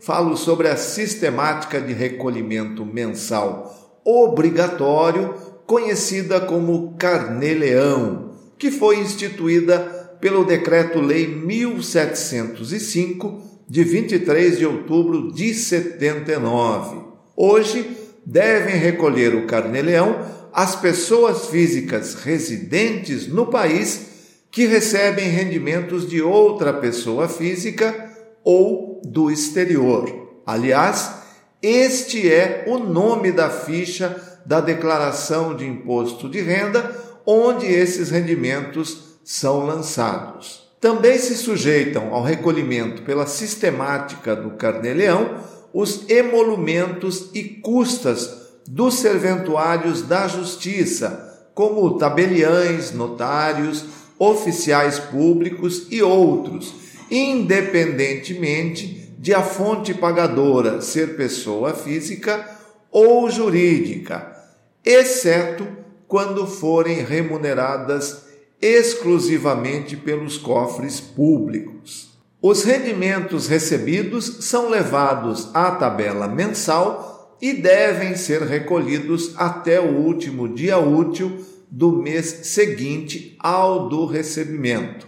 falo 0.00 0.36
sobre 0.36 0.68
a 0.68 0.76
sistemática 0.76 1.80
de 1.80 1.92
recolhimento 1.92 2.84
mensal 2.84 4.00
obrigatório, 4.04 5.34
conhecida 5.66 6.40
como 6.40 6.94
Carnê-Leão, 6.96 8.30
que 8.56 8.70
foi 8.70 9.00
instituída 9.00 9.80
pelo 10.20 10.44
Decreto-Lei 10.44 11.26
1705, 11.26 13.42
de 13.68 13.84
23 13.84 14.58
de 14.58 14.64
outubro 14.64 15.30
de 15.30 15.52
79. 15.52 17.02
Hoje, 17.36 17.86
devem 18.24 18.76
recolher 18.76 19.34
o 19.34 19.46
Carnê-Leão 19.46 20.38
as 20.52 20.74
pessoas 20.74 21.48
físicas 21.48 22.14
residentes 22.14 23.28
no 23.28 23.46
país 23.46 24.06
que 24.50 24.66
recebem 24.66 25.28
rendimentos 25.28 26.08
de 26.08 26.22
outra 26.22 26.72
pessoa 26.72 27.28
física 27.28 28.07
ou 28.44 29.00
do 29.04 29.30
exterior. 29.30 30.40
Aliás, 30.46 31.12
este 31.60 32.30
é 32.30 32.64
o 32.68 32.78
nome 32.78 33.32
da 33.32 33.50
ficha 33.50 34.16
da 34.46 34.60
declaração 34.60 35.54
de 35.54 35.66
imposto 35.66 36.28
de 36.28 36.40
renda 36.40 36.94
onde 37.26 37.66
esses 37.66 38.10
rendimentos 38.10 39.18
são 39.24 39.66
lançados. 39.66 40.68
Também 40.80 41.18
se 41.18 41.36
sujeitam 41.36 42.14
ao 42.14 42.22
recolhimento 42.22 43.02
pela 43.02 43.26
sistemática 43.26 44.34
do 44.34 44.52
Carnê-Leão 44.52 45.36
os 45.74 46.08
emolumentos 46.08 47.28
e 47.34 47.44
custas 47.44 48.30
dos 48.66 48.94
serventuários 48.94 50.02
da 50.02 50.28
Justiça, 50.28 51.50
como 51.54 51.98
tabeliães, 51.98 52.92
notários, 52.92 53.84
oficiais 54.18 54.98
públicos 54.98 55.86
e 55.90 56.02
outros 56.02 56.87
independentemente 57.10 59.14
de 59.18 59.34
a 59.34 59.42
fonte 59.42 59.94
pagadora 59.94 60.80
ser 60.80 61.16
pessoa 61.16 61.74
física 61.74 62.48
ou 62.90 63.30
jurídica, 63.30 64.36
exceto 64.84 65.66
quando 66.06 66.46
forem 66.46 67.02
remuneradas 67.02 68.28
exclusivamente 68.60 69.96
pelos 69.96 70.36
cofres 70.36 71.00
públicos. 71.00 72.08
Os 72.40 72.62
rendimentos 72.62 73.48
recebidos 73.48 74.46
são 74.46 74.70
levados 74.70 75.50
à 75.52 75.72
tabela 75.72 76.28
mensal 76.28 77.36
e 77.40 77.52
devem 77.52 78.16
ser 78.16 78.42
recolhidos 78.42 79.32
até 79.36 79.80
o 79.80 79.96
último 79.96 80.48
dia 80.48 80.78
útil 80.78 81.44
do 81.70 81.92
mês 81.92 82.26
seguinte 82.44 83.36
ao 83.38 83.88
do 83.88 84.06
recebimento. 84.06 85.06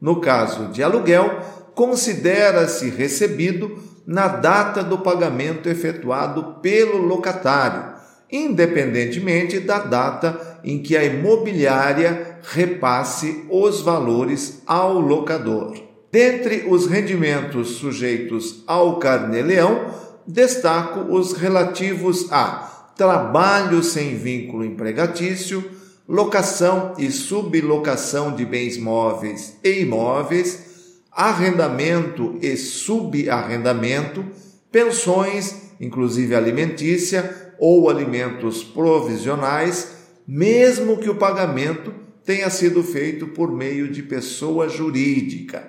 No 0.00 0.20
caso 0.20 0.68
de 0.68 0.82
aluguel, 0.82 1.40
considera-se 1.74 2.88
recebido 2.88 3.78
na 4.06 4.28
data 4.28 4.82
do 4.82 4.98
pagamento 4.98 5.68
efetuado 5.68 6.56
pelo 6.60 6.98
locatário, 6.98 7.94
independentemente 8.30 9.60
da 9.60 9.78
data 9.78 10.58
em 10.64 10.82
que 10.82 10.96
a 10.96 11.04
imobiliária 11.04 12.38
repasse 12.42 13.44
os 13.50 13.80
valores 13.80 14.62
ao 14.66 14.98
locador. 14.98 15.74
Dentre 16.10 16.66
os 16.68 16.86
rendimentos 16.86 17.76
sujeitos 17.76 18.64
ao 18.66 18.98
carnê-leão, 18.98 19.86
destaco 20.26 21.14
os 21.14 21.34
relativos 21.34 22.30
a 22.32 22.92
trabalho 22.96 23.82
sem 23.82 24.16
vínculo 24.16 24.64
empregatício, 24.64 25.64
locação 26.10 26.94
e 26.98 27.08
sublocação 27.08 28.34
de 28.34 28.44
bens 28.44 28.76
móveis 28.76 29.56
e 29.62 29.82
imóveis, 29.82 30.58
arrendamento 31.12 32.36
e 32.42 32.56
subarrendamento, 32.56 34.24
pensões, 34.72 35.70
inclusive 35.80 36.34
alimentícia 36.34 37.54
ou 37.60 37.88
alimentos 37.88 38.64
provisionais, 38.64 39.92
mesmo 40.26 40.98
que 40.98 41.08
o 41.08 41.14
pagamento 41.14 41.94
tenha 42.24 42.50
sido 42.50 42.82
feito 42.82 43.28
por 43.28 43.52
meio 43.52 43.88
de 43.88 44.02
pessoa 44.02 44.68
jurídica. 44.68 45.62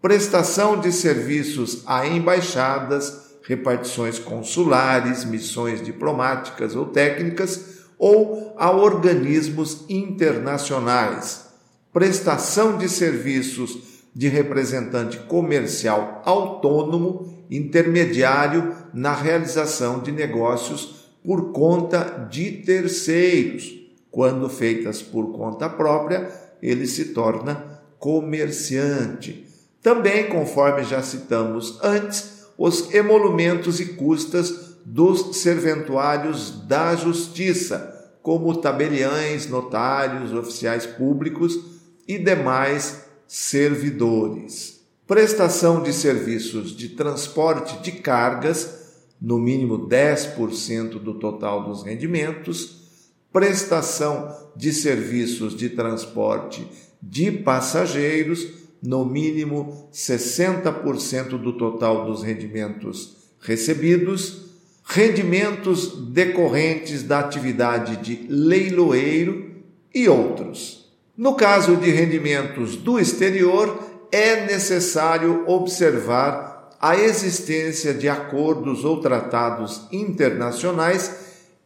Prestação 0.00 0.78
de 0.78 0.92
serviços 0.92 1.82
a 1.86 2.06
embaixadas, 2.06 3.34
repartições 3.42 4.16
consulares, 4.20 5.24
missões 5.24 5.82
diplomáticas 5.82 6.76
ou 6.76 6.86
técnicas 6.86 7.75
ou 7.98 8.54
a 8.56 8.70
organismos 8.70 9.84
internacionais, 9.88 11.46
prestação 11.92 12.76
de 12.76 12.88
serviços 12.88 13.96
de 14.14 14.28
representante 14.28 15.18
comercial 15.18 16.22
autônomo, 16.24 17.44
intermediário 17.50 18.74
na 18.92 19.14
realização 19.14 20.00
de 20.00 20.10
negócios 20.10 21.10
por 21.24 21.52
conta 21.52 22.28
de 22.30 22.50
terceiros. 22.52 23.74
Quando 24.10 24.48
feitas 24.48 25.02
por 25.02 25.32
conta 25.32 25.68
própria, 25.68 26.30
ele 26.62 26.86
se 26.86 27.06
torna 27.06 27.80
comerciante. 27.98 29.46
Também, 29.82 30.28
conforme 30.28 30.82
já 30.84 31.02
citamos 31.02 31.78
antes, 31.82 32.46
os 32.56 32.92
emolumentos 32.94 33.80
e 33.80 33.86
custas 33.94 34.65
dos 34.88 35.38
serventuários 35.38 36.64
da 36.64 36.94
justiça, 36.94 37.92
como 38.22 38.56
tabeliães, 38.56 39.48
notários, 39.48 40.32
oficiais 40.32 40.86
públicos 40.86 41.58
e 42.06 42.16
demais 42.16 43.04
servidores. 43.26 44.80
Prestação 45.04 45.82
de 45.82 45.92
serviços 45.92 46.70
de 46.70 46.90
transporte 46.90 47.82
de 47.82 47.98
cargas, 48.00 48.86
no 49.20 49.38
mínimo 49.38 49.88
10% 49.88 51.00
do 51.00 51.14
total 51.14 51.64
dos 51.64 51.82
rendimentos, 51.82 53.08
prestação 53.32 54.32
de 54.54 54.72
serviços 54.72 55.56
de 55.56 55.70
transporte 55.70 56.64
de 57.02 57.32
passageiros, 57.32 58.46
no 58.80 59.04
mínimo 59.04 59.88
60% 59.92 61.30
do 61.42 61.54
total 61.54 62.06
dos 62.06 62.22
rendimentos 62.22 63.16
recebidos, 63.40 64.45
rendimentos 64.88 65.98
decorrentes 66.10 67.02
da 67.02 67.18
atividade 67.18 67.96
de 67.96 68.26
leiloeiro 68.28 69.50
e 69.92 70.08
outros. 70.08 70.92
No 71.16 71.34
caso 71.34 71.76
de 71.76 71.90
rendimentos 71.90 72.76
do 72.76 72.98
exterior, 72.98 74.06
é 74.12 74.46
necessário 74.46 75.44
observar 75.48 76.76
a 76.80 76.96
existência 76.96 77.92
de 77.92 78.08
acordos 78.08 78.84
ou 78.84 79.00
tratados 79.00 79.88
internacionais 79.90 81.10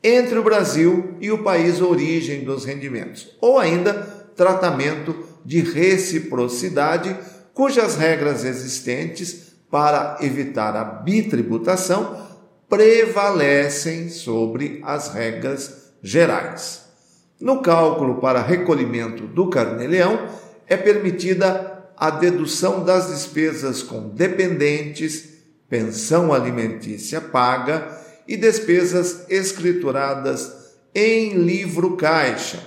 entre 0.02 0.38
o 0.38 0.42
Brasil 0.42 1.16
e 1.20 1.30
o 1.30 1.42
país 1.42 1.82
origem 1.82 2.42
dos 2.42 2.64
rendimentos, 2.64 3.36
ou 3.38 3.58
ainda 3.58 3.92
tratamento 4.34 5.14
de 5.44 5.60
reciprocidade, 5.60 7.14
cujas 7.52 7.96
regras 7.96 8.44
existentes 8.44 9.50
para 9.70 10.16
evitar 10.22 10.74
a 10.74 10.84
bitributação 10.84 12.29
prevalecem 12.70 14.08
sobre 14.08 14.80
as 14.84 15.12
regras 15.12 15.92
gerais. 16.00 16.84
No 17.40 17.60
cálculo 17.60 18.20
para 18.20 18.40
recolhimento 18.40 19.26
do 19.26 19.50
carnê-leão, 19.50 20.28
é 20.68 20.76
permitida 20.76 21.90
a 21.96 22.10
dedução 22.10 22.84
das 22.84 23.08
despesas 23.08 23.82
com 23.82 24.10
dependentes, 24.10 25.28
pensão 25.68 26.32
alimentícia 26.32 27.20
paga 27.20 27.98
e 28.26 28.36
despesas 28.36 29.26
escrituradas 29.28 30.76
em 30.94 31.34
livro 31.34 31.96
caixa, 31.96 32.58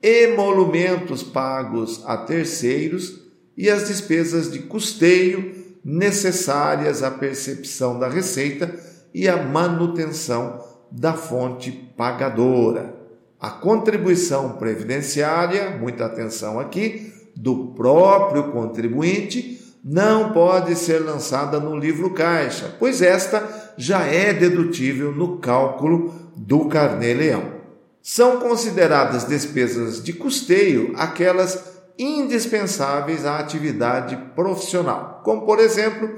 emolumentos 0.00 1.24
pagos 1.24 2.04
a 2.06 2.18
terceiros 2.18 3.20
e 3.56 3.68
as 3.68 3.88
despesas 3.88 4.48
de 4.48 4.60
custeio 4.60 5.56
necessárias 5.84 7.02
à 7.02 7.10
percepção 7.10 7.98
da 7.98 8.08
receita 8.08 8.72
e 9.12 9.28
à 9.28 9.42
manutenção 9.42 10.70
da 10.92 11.14
fonte 11.14 11.72
pagadora. 11.96 12.94
A 13.40 13.50
contribuição 13.50 14.50
previdenciária, 14.50 15.70
muita 15.70 16.04
atenção 16.04 16.60
aqui, 16.60 17.12
do 17.34 17.72
próprio 17.74 18.52
contribuinte 18.52 19.58
não 19.84 20.32
pode 20.32 20.76
ser 20.76 21.00
lançada 21.00 21.58
no 21.58 21.76
livro 21.76 22.10
caixa, 22.10 22.76
pois 22.78 23.02
esta 23.02 23.72
já 23.76 24.04
é 24.04 24.32
dedutível 24.32 25.10
no 25.12 25.38
cálculo 25.38 26.14
do 26.36 26.66
carnê-leão. 26.66 27.62
São 28.00 28.38
consideradas 28.38 29.24
despesas 29.24 30.02
de 30.02 30.12
custeio 30.12 30.92
aquelas 30.96 31.72
indispensáveis 31.98 33.24
à 33.26 33.38
atividade 33.38 34.16
profissional, 34.34 35.20
como 35.24 35.42
por 35.42 35.58
exemplo, 35.58 36.10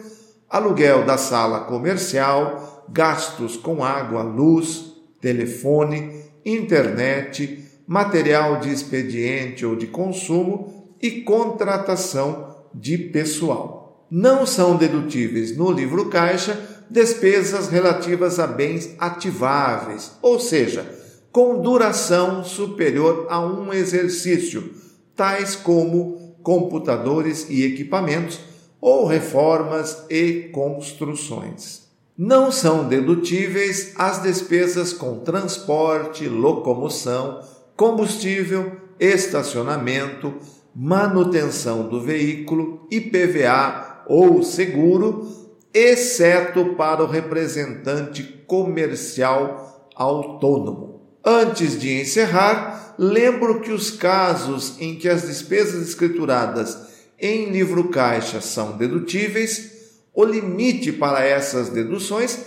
aluguel 0.49 1.05
da 1.05 1.17
sala 1.17 1.61
comercial, 1.61 2.74
gastos 2.89 3.57
com 3.57 3.85
água, 3.85 4.23
luz, 4.23 4.93
telefone, 5.21 6.23
internet, 6.45 7.65
material 7.87 8.61
de 8.61 8.71
expediente 8.71 9.65
ou 9.65 9.77
de 9.77 9.87
consumo 9.87 10.97
e 11.01 11.23
contratação 11.23 12.57
de 12.75 12.97
pessoal. 12.97 14.07
Não 14.11 14.47
são 14.47 14.77
dedutíveis 14.77 15.57
no 15.57 15.71
livro 15.71 16.09
caixa 16.09 16.75
despesas 16.91 17.69
relativas 17.69 18.39
a 18.39 18.47
bens 18.47 18.95
ativáveis, 18.99 20.13
ou 20.23 20.39
seja, 20.39 20.87
com 21.33 21.61
duração 21.61 22.45
superior 22.45 23.27
a 23.29 23.41
um 23.41 23.73
exercício, 23.73 24.73
tais 25.17 25.57
como 25.57 26.37
computadores 26.43 27.49
e 27.49 27.65
equipamentos 27.65 28.39
ou 28.81 29.07
reformas 29.07 30.05
e 30.11 30.51
construções. 30.53 31.84
Não 32.17 32.53
são 32.53 32.87
dedutíveis 32.87 33.93
as 33.97 34.23
despesas 34.23 34.93
com 34.93 35.19
transporte, 35.19 36.29
locomoção, 36.29 37.41
combustível, 37.77 38.77
estacionamento, 39.01 40.33
manutenção 40.73 41.89
do 41.89 42.01
veículo, 42.01 42.87
IPVA 42.89 44.05
ou 44.07 44.45
seguro, 44.45 45.27
exceto 45.75 46.77
para 46.77 47.03
o 47.03 47.09
representante 47.09 48.23
comercial 48.47 49.91
autônomo. 49.97 51.19
Antes 51.25 51.81
de 51.81 52.01
encerrar, 52.01 52.95
lembro 52.97 53.61
que 53.61 53.73
os 53.73 53.91
casos 53.91 54.81
em 54.81 54.95
que 54.95 55.09
as 55.09 55.23
despesas 55.23 55.89
escrituradas 55.89 56.79
em 57.19 57.51
livro 57.51 57.89
caixa 57.89 58.41
são 58.41 58.77
dedutíveis, 58.77 59.74
o 60.15 60.25
limite 60.25 60.93
para 60.93 61.25
essas 61.25 61.69
deduções 61.69 62.39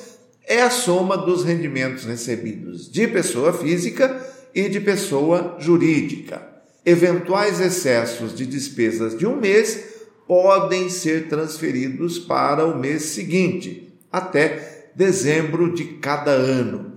é 0.46 0.62
a 0.62 0.69
soma 0.69 1.18
dos 1.18 1.44
rendimentos 1.44 2.06
recebidos 2.06 2.90
de 2.90 3.08
pessoa 3.08 3.52
física 3.52 4.25
e 4.56 4.69
de 4.69 4.80
pessoa 4.80 5.58
jurídica 5.60 6.58
eventuais 6.88 7.60
excessos 7.60 8.34
de 8.34 8.46
despesas 8.46 9.18
de 9.18 9.28
um 9.28 9.36
mês 9.36 10.06
podem 10.25 10.88
ser 10.88 11.28
transferidos 11.28 12.18
para 12.18 12.66
o 12.66 12.80
mês 12.80 13.04
seguinte, 13.04 13.94
até 14.10 14.90
dezembro 14.96 15.74
de 15.74 15.84
cada 15.84 16.31
ano. 16.31 16.94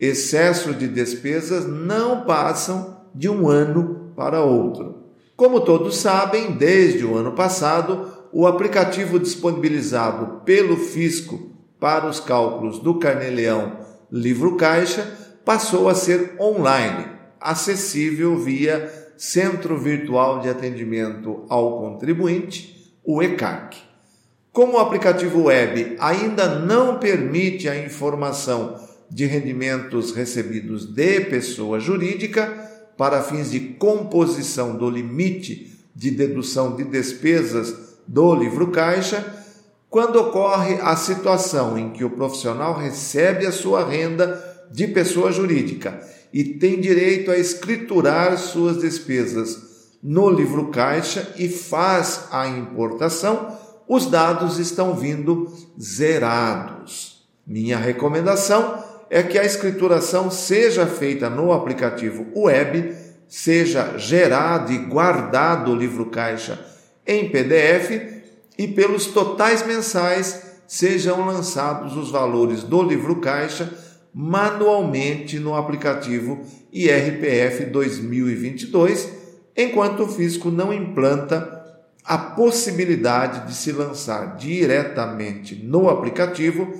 Excesso 0.00 0.72
de 0.72 0.88
despesas 0.88 1.66
não 1.66 2.24
passam 2.24 3.02
de 3.14 3.28
um 3.28 3.46
ano 3.46 4.12
para 4.16 4.40
outro. 4.40 5.10
Como 5.36 5.60
todos 5.60 5.98
sabem, 5.98 6.52
desde 6.52 7.04
o 7.04 7.14
ano 7.14 7.32
passado, 7.32 8.13
o 8.34 8.48
aplicativo 8.48 9.20
disponibilizado 9.20 10.40
pelo 10.44 10.76
Fisco 10.76 11.52
para 11.78 12.08
os 12.08 12.18
cálculos 12.18 12.80
do 12.80 12.98
Carneleão 12.98 13.78
Livro 14.10 14.56
Caixa 14.56 15.08
passou 15.44 15.88
a 15.88 15.94
ser 15.94 16.34
online, 16.40 17.06
acessível 17.40 18.36
via 18.36 18.92
Centro 19.16 19.78
Virtual 19.78 20.40
de 20.40 20.48
Atendimento 20.48 21.44
ao 21.48 21.78
Contribuinte, 21.78 22.92
o 23.04 23.22
ECAC. 23.22 23.76
Como 24.50 24.72
o 24.72 24.78
aplicativo 24.78 25.44
web 25.44 25.94
ainda 26.00 26.58
não 26.58 26.98
permite 26.98 27.68
a 27.68 27.78
informação 27.78 28.80
de 29.08 29.26
rendimentos 29.26 30.10
recebidos 30.10 30.86
de 30.86 31.20
pessoa 31.20 31.78
jurídica 31.78 32.52
para 32.96 33.22
fins 33.22 33.52
de 33.52 33.60
composição 33.60 34.76
do 34.76 34.90
limite 34.90 35.72
de 35.94 36.10
dedução 36.10 36.74
de 36.74 36.82
despesas 36.82 37.83
do 38.06 38.34
livro 38.34 38.68
caixa, 38.68 39.24
quando 39.88 40.16
ocorre 40.16 40.74
a 40.80 40.96
situação 40.96 41.78
em 41.78 41.90
que 41.90 42.04
o 42.04 42.10
profissional 42.10 42.76
recebe 42.76 43.46
a 43.46 43.52
sua 43.52 43.84
renda 43.84 44.42
de 44.70 44.88
pessoa 44.88 45.30
jurídica 45.30 46.00
e 46.32 46.42
tem 46.42 46.80
direito 46.80 47.30
a 47.30 47.38
escriturar 47.38 48.36
suas 48.36 48.78
despesas 48.78 49.74
no 50.02 50.28
livro 50.28 50.68
caixa 50.68 51.32
e 51.36 51.48
faz 51.48 52.26
a 52.32 52.48
importação, 52.48 53.56
os 53.88 54.06
dados 54.06 54.58
estão 54.58 54.94
vindo 54.96 55.52
zerados. 55.80 57.24
Minha 57.46 57.78
recomendação 57.78 58.82
é 59.08 59.22
que 59.22 59.38
a 59.38 59.44
escrituração 59.44 60.30
seja 60.30 60.86
feita 60.86 61.30
no 61.30 61.52
aplicativo 61.52 62.26
web, 62.34 62.96
seja 63.28 63.96
gerado 63.96 64.72
e 64.72 64.78
guardado 64.78 65.70
o 65.70 65.76
livro 65.76 66.06
caixa 66.06 66.73
em 67.06 67.28
PDF 67.28 68.22
e 68.58 68.68
pelos 68.68 69.06
totais 69.08 69.66
mensais 69.66 70.42
sejam 70.66 71.26
lançados 71.26 71.96
os 71.96 72.10
valores 72.10 72.62
do 72.62 72.82
livro 72.82 73.16
caixa 73.16 73.72
manualmente 74.14 75.40
no 75.40 75.56
aplicativo 75.56 76.40
IRPF 76.72 77.64
2022, 77.66 79.08
enquanto 79.56 80.04
o 80.04 80.08
fisco 80.08 80.50
não 80.50 80.72
implanta 80.72 81.62
a 82.04 82.16
possibilidade 82.16 83.48
de 83.48 83.54
se 83.54 83.72
lançar 83.72 84.36
diretamente 84.36 85.56
no 85.56 85.88
aplicativo 85.88 86.72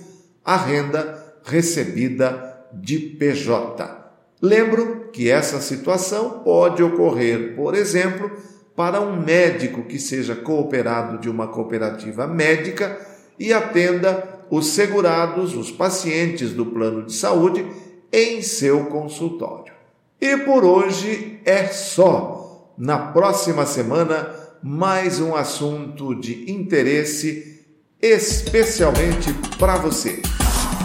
a 0.45 0.57
renda 0.57 1.35
recebida 1.43 2.67
de 2.73 2.99
PJ. 2.99 4.05
Lembro 4.41 5.09
que 5.13 5.31
essa 5.31 5.61
situação 5.61 6.43
pode 6.45 6.83
ocorrer, 6.83 7.57
por 7.57 7.75
exemplo, 7.75 8.31
para 8.77 9.01
um 9.01 9.21
médico 9.21 9.85
que 9.85 9.99
seja 9.99 10.35
cooperado 10.35 11.19
de 11.19 11.29
uma 11.29 11.47
cooperativa 11.47 12.27
médica 12.27 12.99
e 13.39 13.53
atenda 13.53 14.41
os 14.51 14.69
segurados, 14.69 15.55
os 15.55 15.71
pacientes 15.71 16.53
do 16.53 16.67
plano 16.67 17.05
de 17.05 17.13
saúde, 17.13 17.67
em 18.13 18.43
seu 18.43 18.87
consultório. 18.87 19.73
E 20.21 20.37
por 20.39 20.65
hoje 20.65 21.41
é 21.45 21.67
só. 21.67 22.73
Na 22.77 22.99
próxima 22.99 23.67
semana, 23.67 24.31
mais 24.63 25.21
um 25.21 25.37
assunto 25.37 26.15
de 26.15 26.51
interesse 26.51 27.63
especialmente 28.01 29.33
para 29.59 29.77
você. 29.77 30.21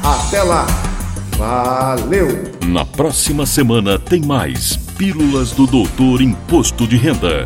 Até 0.03 0.43
lá! 0.43 0.67
Valeu! 1.37 2.27
Na 2.67 2.85
próxima 2.85 3.45
semana 3.45 3.97
tem 3.97 4.21
mais 4.21 4.77
Pílulas 4.97 5.51
do 5.51 5.65
Doutor 5.65 6.21
Imposto 6.21 6.85
de 6.85 6.97
Renda. 6.97 7.45